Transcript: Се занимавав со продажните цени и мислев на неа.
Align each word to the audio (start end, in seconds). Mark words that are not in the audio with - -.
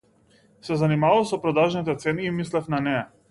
Се 0.69 0.77
занимавав 0.83 1.21
со 1.33 1.39
продажните 1.45 1.97
цени 2.05 2.27
и 2.31 2.35
мислев 2.41 2.73
на 2.75 2.81
неа. 2.89 3.05